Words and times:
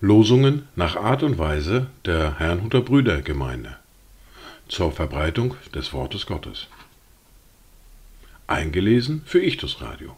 Losungen 0.00 0.68
nach 0.76 0.96
Art 0.96 1.22
und 1.22 1.36
Weise 1.36 1.88
der 2.04 2.38
Herrnhuter 2.38 2.80
Brüdergemeinde 2.80 3.76
zur 4.68 4.92
Verbreitung 4.92 5.54
des 5.74 5.92
Wortes 5.92 6.26
Gottes. 6.26 6.68
Eingelesen 8.46 9.22
für 9.26 9.42
Ichtus 9.42 9.80
Radio. 9.80 10.16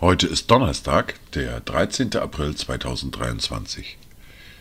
Heute 0.00 0.26
ist 0.26 0.50
Donnerstag, 0.50 1.14
der 1.32 1.60
13. 1.60 2.16
April 2.16 2.54
2023. 2.54 3.98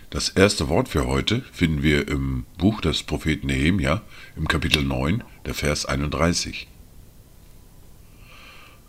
Das 0.10 0.30
erste 0.30 0.68
Wort 0.68 0.90
für 0.90 1.08
heute 1.08 1.42
finden 1.52 1.82
wir 1.82 2.08
im 2.08 2.46
Buch 2.58 2.82
des 2.82 3.04
Propheten 3.04 3.48
Nehemia 3.48 4.02
im 4.36 4.48
Kapitel 4.48 4.84
9, 4.84 5.24
der 5.46 5.54
Vers 5.54 5.86
31. 5.86 6.68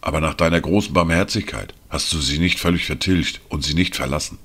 Aber 0.04 0.20
nach 0.20 0.34
deiner 0.34 0.60
großen 0.60 0.92
Barmherzigkeit 0.92 1.72
hast 1.88 2.12
du 2.12 2.18
sie 2.18 2.38
nicht 2.38 2.60
völlig 2.60 2.84
vertilgt 2.84 3.40
und 3.48 3.64
sie 3.64 3.72
nicht 3.72 3.96
verlassen. 3.96 4.36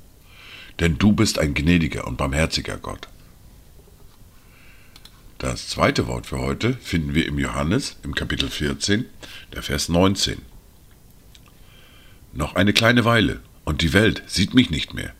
Denn 0.80 0.98
du 0.98 1.12
bist 1.12 1.38
ein 1.38 1.54
gnädiger 1.54 2.08
und 2.08 2.16
barmherziger 2.16 2.77
Gott. 2.77 3.09
Das 5.38 5.68
zweite 5.68 6.08
Wort 6.08 6.27
für 6.27 6.40
heute 6.40 6.76
finden 6.76 7.13
wir 7.13 7.26
im 7.26 7.38
Johannes 7.38 7.98
im 8.04 8.16
Kapitel 8.16 8.49
14, 8.49 9.04
der 9.54 9.62
Vers 9.62 9.90
19. 9.90 10.38
Noch 12.32 12.55
eine 12.55 12.71
kleine 12.71 13.04
Weile, 13.04 13.41
und 13.66 13.82
die 13.82 13.91
Welt 13.91 14.23
sieht 14.27 14.54
mich 14.54 14.70
nicht 14.70 14.94
mehr. 14.94 15.13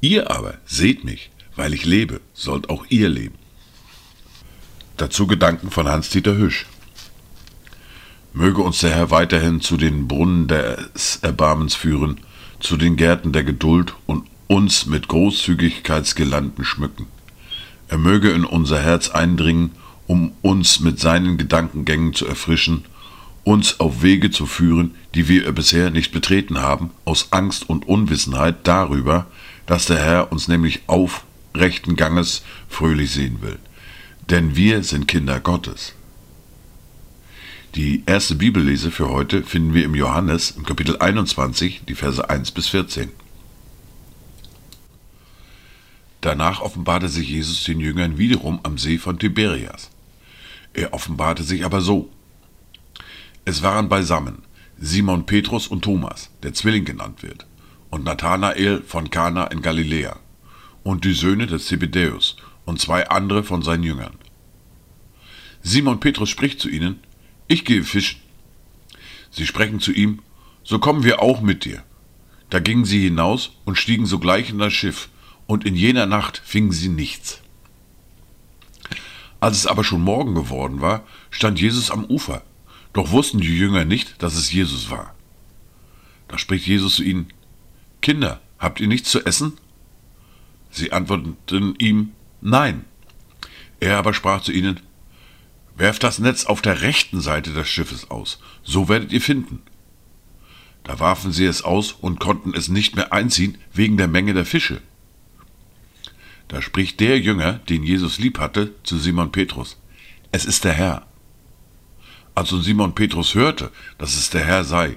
Ihr 0.00 0.30
aber 0.30 0.56
seht 0.64 1.04
mich, 1.04 1.30
weil 1.54 1.74
ich 1.74 1.84
lebe, 1.84 2.22
sollt 2.32 2.70
auch 2.70 2.86
ihr 2.88 3.10
leben. 3.10 3.36
Dazu 4.96 5.26
Gedanken 5.26 5.70
von 5.70 5.86
Hans-Dieter 5.86 6.38
Hüsch. 6.38 6.64
Möge 8.36 8.60
uns 8.60 8.80
der 8.80 8.90
Herr 8.90 9.10
weiterhin 9.10 9.62
zu 9.62 9.78
den 9.78 10.08
Brunnen 10.08 10.46
des 10.46 11.20
Erbarmens 11.22 11.74
führen, 11.74 12.20
zu 12.60 12.76
den 12.76 12.96
Gärten 12.96 13.32
der 13.32 13.44
Geduld 13.44 13.94
und 14.04 14.26
uns 14.46 14.84
mit 14.84 15.08
Großzügigkeitsgelanden 15.08 16.62
schmücken. 16.66 17.06
Er 17.88 17.96
möge 17.96 18.30
in 18.32 18.44
unser 18.44 18.78
Herz 18.78 19.08
eindringen, 19.08 19.70
um 20.06 20.32
uns 20.42 20.80
mit 20.80 21.00
seinen 21.00 21.38
Gedankengängen 21.38 22.12
zu 22.12 22.26
erfrischen, 22.26 22.84
uns 23.42 23.80
auf 23.80 24.02
Wege 24.02 24.30
zu 24.30 24.44
führen, 24.44 24.96
die 25.14 25.28
wir 25.28 25.50
bisher 25.52 25.90
nicht 25.90 26.12
betreten 26.12 26.58
haben, 26.58 26.90
aus 27.06 27.28
Angst 27.32 27.70
und 27.70 27.88
Unwissenheit 27.88 28.56
darüber, 28.64 29.28
dass 29.64 29.86
der 29.86 29.96
Herr 29.96 30.30
uns 30.30 30.46
nämlich 30.46 30.82
aufrechten 30.88 31.96
Ganges 31.96 32.42
fröhlich 32.68 33.12
sehen 33.12 33.38
will. 33.40 33.58
Denn 34.28 34.56
wir 34.56 34.82
sind 34.82 35.08
Kinder 35.08 35.40
Gottes. 35.40 35.94
Die 37.76 38.04
erste 38.06 38.36
Bibellese 38.36 38.90
für 38.90 39.10
heute 39.10 39.42
finden 39.42 39.74
wir 39.74 39.84
im 39.84 39.94
Johannes 39.94 40.52
im 40.52 40.64
Kapitel 40.64 40.96
21, 40.96 41.82
die 41.86 41.94
Verse 41.94 42.26
1 42.30 42.52
bis 42.52 42.68
14. 42.68 43.10
Danach 46.22 46.62
offenbarte 46.62 47.10
sich 47.10 47.28
Jesus 47.28 47.64
den 47.64 47.78
Jüngern 47.78 48.16
wiederum 48.16 48.60
am 48.62 48.78
See 48.78 48.96
von 48.96 49.18
Tiberias. 49.18 49.90
Er 50.72 50.94
offenbarte 50.94 51.42
sich 51.42 51.66
aber 51.66 51.82
so. 51.82 52.08
Es 53.44 53.62
waren 53.62 53.90
beisammen 53.90 54.38
Simon 54.78 55.26
Petrus 55.26 55.66
und 55.66 55.82
Thomas, 55.82 56.30
der 56.42 56.54
Zwilling 56.54 56.86
genannt 56.86 57.22
wird, 57.22 57.46
und 57.90 58.04
Nathanael 58.04 58.84
von 58.86 59.10
Kana 59.10 59.48
in 59.48 59.60
Galiläa 59.60 60.18
und 60.82 61.04
die 61.04 61.12
Söhne 61.12 61.46
des 61.46 61.66
Zebedäus 61.66 62.36
und 62.64 62.80
zwei 62.80 63.06
andere 63.10 63.44
von 63.44 63.60
seinen 63.60 63.82
Jüngern. 63.82 64.14
Simon 65.62 66.00
Petrus 66.00 66.30
spricht 66.30 66.58
zu 66.58 66.70
ihnen, 66.70 67.00
ich 67.48 67.64
gehe 67.64 67.84
fischen. 67.84 68.20
Sie 69.30 69.46
sprechen 69.46 69.80
zu 69.80 69.92
ihm, 69.92 70.22
so 70.64 70.78
kommen 70.78 71.04
wir 71.04 71.20
auch 71.22 71.40
mit 71.40 71.64
dir. 71.64 71.82
Da 72.50 72.60
gingen 72.60 72.84
sie 72.84 73.02
hinaus 73.02 73.52
und 73.64 73.76
stiegen 73.76 74.06
sogleich 74.06 74.50
in 74.50 74.58
das 74.58 74.72
Schiff, 74.72 75.08
und 75.46 75.64
in 75.64 75.76
jener 75.76 76.06
Nacht 76.06 76.42
fingen 76.44 76.72
sie 76.72 76.88
nichts. 76.88 77.40
Als 79.38 79.58
es 79.58 79.66
aber 79.66 79.84
schon 79.84 80.00
Morgen 80.00 80.34
geworden 80.34 80.80
war, 80.80 81.06
stand 81.30 81.60
Jesus 81.60 81.90
am 81.90 82.04
Ufer, 82.04 82.42
doch 82.92 83.10
wussten 83.10 83.40
die 83.40 83.56
Jünger 83.56 83.84
nicht, 83.84 84.22
dass 84.22 84.34
es 84.34 84.50
Jesus 84.52 84.90
war. 84.90 85.14
Da 86.28 86.38
spricht 86.38 86.66
Jesus 86.66 86.96
zu 86.96 87.04
ihnen, 87.04 87.28
Kinder, 88.00 88.40
habt 88.58 88.80
ihr 88.80 88.88
nichts 88.88 89.10
zu 89.10 89.24
essen? 89.24 89.52
Sie 90.70 90.92
antworteten 90.92 91.74
ihm, 91.78 92.12
Nein. 92.40 92.84
Er 93.80 93.98
aber 93.98 94.14
sprach 94.14 94.42
zu 94.42 94.52
ihnen, 94.52 94.80
Werft 95.76 96.02
das 96.04 96.18
Netz 96.18 96.46
auf 96.46 96.62
der 96.62 96.80
rechten 96.80 97.20
Seite 97.20 97.52
des 97.52 97.68
Schiffes 97.68 98.10
aus, 98.10 98.40
so 98.62 98.88
werdet 98.88 99.12
ihr 99.12 99.20
finden. 99.20 99.62
Da 100.84 101.00
warfen 101.00 101.32
sie 101.32 101.44
es 101.44 101.62
aus 101.62 101.92
und 101.92 102.18
konnten 102.18 102.54
es 102.54 102.68
nicht 102.68 102.96
mehr 102.96 103.12
einziehen 103.12 103.58
wegen 103.72 103.96
der 103.96 104.08
Menge 104.08 104.32
der 104.34 104.46
Fische. 104.46 104.80
Da 106.48 106.62
spricht 106.62 107.00
der 107.00 107.18
Jünger, 107.18 107.54
den 107.54 107.82
Jesus 107.82 108.18
lieb 108.18 108.38
hatte, 108.38 108.72
zu 108.84 108.98
Simon 108.98 109.32
Petrus, 109.32 109.76
Es 110.32 110.44
ist 110.44 110.64
der 110.64 110.72
Herr. 110.72 111.06
Als 112.34 112.52
nun 112.52 112.62
Simon 112.62 112.94
Petrus 112.94 113.34
hörte, 113.34 113.70
dass 113.98 114.14
es 114.14 114.30
der 114.30 114.44
Herr 114.44 114.64
sei, 114.64 114.96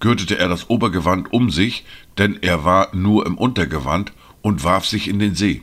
gürtete 0.00 0.38
er 0.38 0.48
das 0.48 0.70
Obergewand 0.70 1.32
um 1.32 1.50
sich, 1.50 1.84
denn 2.18 2.42
er 2.42 2.64
war 2.64 2.94
nur 2.94 3.26
im 3.26 3.36
Untergewand, 3.36 4.12
und 4.42 4.62
warf 4.62 4.86
sich 4.86 5.08
in 5.08 5.18
den 5.18 5.34
See. 5.34 5.62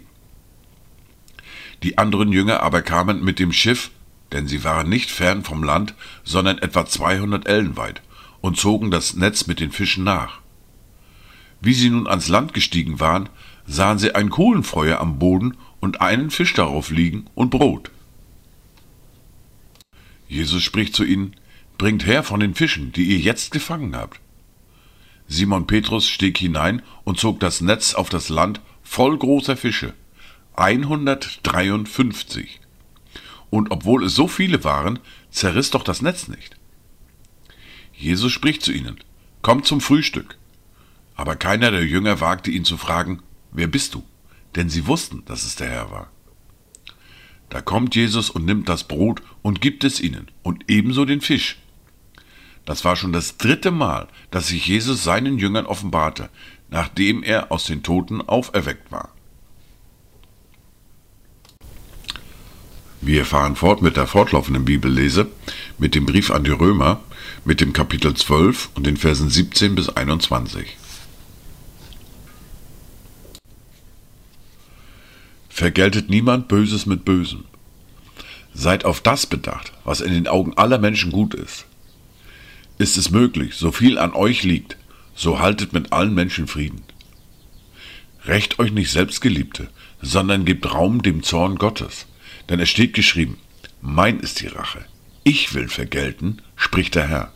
Die 1.84 1.98
anderen 1.98 2.34
Jünger 2.34 2.62
aber 2.62 2.82
kamen 2.82 3.24
mit 3.24 3.40
dem 3.40 3.54
Schiff, 3.54 3.92
denn 4.34 4.48
sie 4.48 4.64
waren 4.64 4.90
nicht 4.90 5.12
fern 5.12 5.44
vom 5.44 5.64
Land, 5.64 5.94
sondern 6.24 6.58
etwa 6.58 6.86
200 6.86 7.48
Ellen 7.48 7.78
weit, 7.78 8.02
und 8.42 8.58
zogen 8.58 8.92
das 8.92 9.14
Netz 9.14 9.48
mit 9.48 9.62
den 9.62 9.72
Fischen 9.72 10.04
nach. 10.04 10.40
Wie 11.62 11.74
sie 11.74 11.90
nun 11.90 12.08
ans 12.08 12.28
Land 12.28 12.54
gestiegen 12.54 13.00
waren, 13.00 13.30
sahen 13.66 14.00
sie 14.00 14.16
ein 14.16 14.30
Kohlenfeuer 14.30 15.00
am 15.00 15.18
Boden 15.18 15.56
und 15.80 16.02
einen 16.02 16.30
Fisch 16.30 16.54
darauf 16.54 16.90
liegen 16.90 17.28
und 17.36 17.52
Brot. 17.52 17.90
Jesus 20.28 20.62
spricht 20.62 20.94
zu 20.94 21.06
ihnen, 21.06 21.38
Bringt 21.78 22.06
her 22.06 22.24
von 22.24 22.40
den 22.40 22.56
Fischen, 22.56 22.92
die 22.92 23.04
ihr 23.04 23.18
jetzt 23.18 23.52
gefangen 23.52 23.96
habt. 23.96 24.20
Simon 25.28 25.68
Petrus 25.68 26.08
stieg 26.08 26.38
hinein 26.38 26.82
und 27.04 27.20
zog 27.20 27.40
das 27.40 27.62
Netz 27.62 27.94
auf 27.94 28.10
das 28.10 28.30
Land 28.30 28.62
voll 28.84 29.18
großer 29.18 29.58
Fische, 29.58 29.94
153. 30.56 32.63
Und 33.54 33.70
obwohl 33.70 34.04
es 34.04 34.16
so 34.16 34.28
viele 34.28 34.64
waren, 34.64 34.98
zerriss 35.30 35.70
doch 35.70 35.84
das 35.84 36.02
Netz 36.02 36.28
nicht. 36.28 36.56
Jesus 37.94 38.32
spricht 38.32 38.64
zu 38.64 38.72
ihnen, 38.72 38.98
Kommt 39.44 39.68
zum 39.68 39.80
Frühstück. 39.80 40.40
Aber 41.14 41.36
keiner 41.36 41.70
der 41.70 41.86
Jünger 41.86 42.20
wagte 42.20 42.50
ihn 42.50 42.66
zu 42.66 42.78
fragen, 42.78 43.22
Wer 43.52 43.68
bist 43.68 43.94
du? 43.94 44.04
Denn 44.56 44.70
sie 44.70 44.88
wussten, 44.88 45.24
dass 45.26 45.44
es 45.44 45.56
der 45.56 45.70
Herr 45.70 45.92
war. 45.92 46.10
Da 47.50 47.62
kommt 47.62 47.94
Jesus 47.94 48.32
und 48.32 48.44
nimmt 48.44 48.70
das 48.70 48.86
Brot 48.86 49.22
und 49.44 49.62
gibt 49.62 49.84
es 49.84 50.00
ihnen 50.00 50.32
und 50.42 50.64
ebenso 50.68 51.06
den 51.06 51.22
Fisch. 51.22 51.60
Das 52.66 52.84
war 52.84 52.96
schon 52.96 53.14
das 53.14 53.38
dritte 53.38 53.70
Mal, 53.70 54.08
dass 54.32 54.48
sich 54.48 54.66
Jesus 54.66 55.04
seinen 55.04 55.38
Jüngern 55.38 55.68
offenbarte, 55.68 56.32
nachdem 56.72 57.22
er 57.22 57.52
aus 57.52 57.66
den 57.66 57.84
Toten 57.84 58.20
auferweckt 58.20 58.92
war. 58.92 59.14
Wir 63.06 63.26
fahren 63.26 63.58
fort 63.58 63.82
mit 63.82 63.98
der 63.98 64.08
fortlaufenden 64.08 64.64
Bibellese, 64.64 65.28
mit 65.78 65.94
dem 65.94 66.06
Brief 66.06 66.32
an 66.32 66.46
die 66.46 66.52
Römer, 66.52 67.02
mit 67.44 67.60
dem 67.60 67.74
Kapitel 67.74 68.14
12 68.14 68.70
und 68.76 68.88
den 68.88 68.96
Versen 68.96 69.30
17 69.30 69.76
bis 69.76 69.90
21. 69.90 70.78
Vergeltet 75.50 76.10
niemand 76.10 76.48
Böses 76.48 76.86
mit 76.86 77.04
Bösem. 77.04 77.44
Seid 78.54 78.86
auf 78.86 79.02
das 79.02 79.26
bedacht, 79.26 79.74
was 79.84 80.00
in 80.00 80.14
den 80.14 80.30
Augen 80.30 80.54
aller 80.56 80.78
Menschen 80.78 81.12
gut 81.12 81.34
ist. 81.34 81.66
Ist 82.78 82.96
es 82.96 83.12
möglich, 83.12 83.56
so 83.56 83.74
viel 83.74 83.98
an 83.98 84.14
euch 84.14 84.44
liegt, 84.44 84.78
so 85.14 85.40
haltet 85.40 85.74
mit 85.74 85.92
allen 85.92 86.14
Menschen 86.14 86.48
Frieden. 86.48 86.84
Recht 88.24 88.60
euch 88.60 88.72
nicht 88.72 88.92
Selbstgeliebte, 88.92 89.68
sondern 90.02 90.46
gebt 90.46 90.74
Raum 90.74 91.02
dem 91.02 91.22
Zorn 91.22 91.58
Gottes. 91.58 92.06
Denn 92.50 92.60
es 92.60 92.70
steht 92.70 92.94
geschrieben, 92.94 93.38
mein 93.82 94.20
ist 94.20 94.42
die 94.42 94.48
Rache, 94.48 94.86
ich 95.24 95.54
will 95.54 95.68
vergelten, 95.68 96.42
spricht 96.56 96.96
der 96.96 97.08
Herr. 97.08 97.32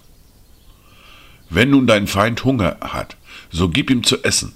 Wenn 1.49 1.69
nun 1.69 1.87
dein 1.87 2.07
Feind 2.07 2.43
Hunger 2.43 2.77
hat, 2.81 3.15
so 3.49 3.69
gib 3.69 3.89
ihm 3.89 4.03
zu 4.03 4.23
essen. 4.23 4.53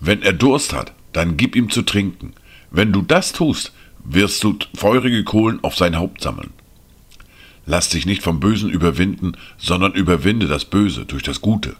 Wenn 0.00 0.22
er 0.22 0.32
Durst 0.32 0.72
hat, 0.72 0.92
dann 1.12 1.36
gib 1.36 1.54
ihm 1.54 1.70
zu 1.70 1.82
trinken. 1.82 2.32
Wenn 2.70 2.92
du 2.92 3.02
das 3.02 3.32
tust, 3.32 3.72
wirst 4.04 4.42
du 4.42 4.58
feurige 4.74 5.22
Kohlen 5.22 5.62
auf 5.62 5.76
sein 5.76 5.96
Haupt 5.96 6.22
sammeln. 6.22 6.50
Lass 7.66 7.88
dich 7.88 8.06
nicht 8.06 8.22
vom 8.22 8.40
Bösen 8.40 8.70
überwinden, 8.70 9.36
sondern 9.56 9.92
überwinde 9.92 10.48
das 10.48 10.64
Böse 10.64 11.04
durch 11.04 11.22
das 11.22 11.40
Gute. 11.40 11.76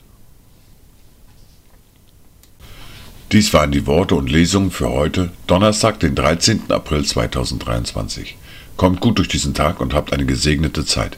Dies 3.32 3.55
waren 3.55 3.73
die 3.73 3.87
Worte 3.87 4.14
und 4.14 4.31
Lesungen 4.31 4.70
für 4.70 4.90
heute, 4.90 5.31
Donnerstag, 5.46 5.99
den 6.00 6.14
13. 6.14 6.64
April 6.69 7.02
2023. 7.02 8.37
Kommt 8.76 9.00
gut 9.00 9.17
durch 9.17 9.29
diesen 9.29 9.55
Tag 9.55 9.81
und 9.81 9.94
habt 9.94 10.12
eine 10.12 10.26
gesegnete 10.26 10.84
Zeit. 10.84 11.17